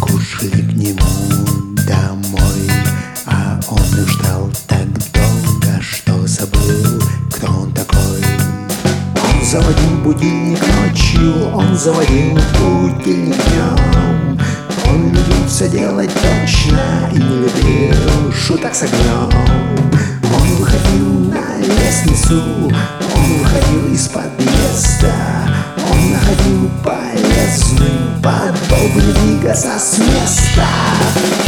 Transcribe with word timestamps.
кушали 0.00 0.62
к 0.62 0.72
нему 0.72 1.74
домой 1.86 2.70
А 3.26 3.60
он 3.68 4.00
их 4.00 4.08
ждал 4.08 4.50
так 4.66 4.86
долго, 5.12 5.80
что 5.80 6.26
забыл, 6.26 7.02
кто 7.30 7.46
он 7.46 7.72
такой. 7.72 8.22
Он 9.14 9.44
заводил 9.44 9.98
будильник 10.04 10.60
ночью, 10.76 11.50
он 11.54 11.76
заводил 11.76 12.38
будильник 12.58 13.36
днем 13.36 14.38
Он 14.86 15.08
любил 15.08 15.46
все 15.48 15.68
делать 15.68 16.10
точно 16.14 17.10
и 17.12 17.16
не 17.16 17.42
любил 17.42 18.32
шуток 18.32 18.74
с 18.74 18.82
огнем 18.82 19.30
Он 20.34 20.56
выходил 20.56 21.30
на 21.30 21.58
лестницу, 21.58 22.42
он 22.42 23.38
выходил 23.38 23.77
подобно 29.38 29.48
двигаться 29.48 29.78
с 29.78 29.98
места. 29.98 31.47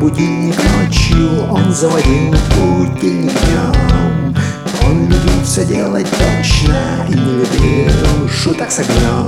Будильник 0.00 0.56
ночью, 0.72 1.46
он 1.50 1.72
заводил 1.72 2.34
будильник 2.56 3.32
днем. 3.32 4.34
Он 4.84 5.06
любил 5.06 5.42
все 5.44 5.64
делать 5.64 6.06
точно 6.10 7.06
и 7.08 7.12
не 7.12 7.18
любил 7.18 8.28
шуток 8.28 8.70
с 8.70 8.78
огнем. 8.80 9.26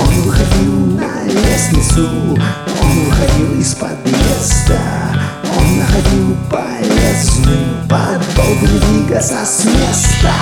Он 0.00 0.22
выходил 0.22 0.86
на 0.96 1.24
лестницу, 1.24 2.08
он 2.82 3.04
выходил 3.04 3.60
из 3.60 3.74
подъезда, 3.74 4.80
он 5.58 5.78
находил 5.78 6.36
полезным 6.50 7.88
подобно 7.88 8.78
двигаться 8.80 9.44
с 9.44 9.64
места. 9.64 10.32